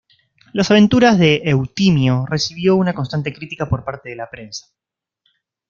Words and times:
Las 0.53 0.71
Aventuras 0.71 1.19
de 1.19 1.41
Eutimio 1.45 2.25
recibió 2.25 2.75
una 2.75 2.95
constante 2.95 3.31
critica 3.35 3.69
por 3.69 3.83
parte 3.85 4.09
de 4.09 4.15
la 4.15 4.31
prensa. 4.31 4.65